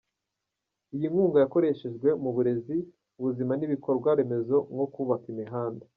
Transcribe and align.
Iyi 0.95 1.07
nkunga 1.11 1.37
yakoreshejwe 1.43 2.09
mu 2.23 2.29
burezi, 2.35 2.75
ubuzima 3.19 3.53
n’ibikorwa 3.55 4.09
remezo 4.17 4.55
nko 4.73 4.85
kubaka 4.93 5.25
imihanda. 5.33 5.83